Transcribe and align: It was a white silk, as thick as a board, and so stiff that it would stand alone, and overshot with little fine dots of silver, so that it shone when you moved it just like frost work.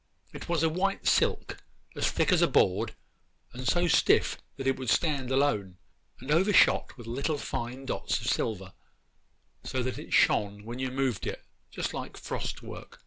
It 0.33 0.49
was 0.49 0.63
a 0.63 0.67
white 0.67 1.05
silk, 1.05 1.57
as 1.95 2.09
thick 2.09 2.31
as 2.31 2.41
a 2.41 2.47
board, 2.47 2.95
and 3.53 3.67
so 3.67 3.87
stiff 3.87 4.39
that 4.57 4.65
it 4.65 4.79
would 4.79 4.89
stand 4.89 5.29
alone, 5.29 5.77
and 6.19 6.31
overshot 6.31 6.97
with 6.97 7.05
little 7.05 7.37
fine 7.37 7.85
dots 7.85 8.19
of 8.19 8.25
silver, 8.25 8.73
so 9.63 9.83
that 9.83 9.99
it 9.99 10.11
shone 10.11 10.65
when 10.65 10.79
you 10.79 10.89
moved 10.89 11.27
it 11.27 11.45
just 11.69 11.93
like 11.93 12.17
frost 12.17 12.63
work. 12.63 12.99